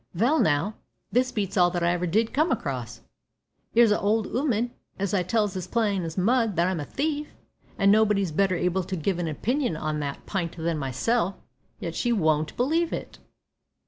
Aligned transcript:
"Vel 0.15 0.39
now, 0.39 0.73
this 1.11 1.31
beats 1.31 1.55
all 1.57 1.69
that 1.69 1.83
I 1.83 1.91
ever 1.91 2.07
did 2.07 2.33
come 2.33 2.51
across. 2.51 3.01
'Ere's 3.75 3.91
a 3.91 3.99
old 3.99 4.25
'ooman 4.25 4.71
as 4.97 5.13
I 5.13 5.21
tells 5.21 5.55
as 5.55 5.67
plain 5.67 6.01
as 6.01 6.17
mud 6.17 6.55
that 6.55 6.65
I'm 6.67 6.79
a 6.79 6.85
thief, 6.85 7.27
an' 7.77 7.91
nobody's 7.91 8.31
better 8.31 8.55
able 8.55 8.83
to 8.85 8.95
give 8.95 9.19
a 9.19 9.29
opinion 9.29 9.77
on 9.77 9.99
that 9.99 10.25
pint 10.25 10.57
than 10.57 10.79
myself, 10.79 11.35
yet 11.79 11.93
she 11.93 12.11
won't 12.11 12.57
believe 12.57 12.91
it!" 12.91 13.19